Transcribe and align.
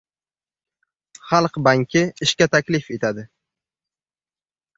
Xalq 1.31 1.59
banki 1.67 2.03
ishga 2.27 2.49
taklif 2.57 2.89
etadi! 2.97 3.27